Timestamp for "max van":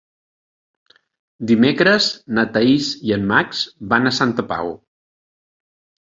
3.33-4.09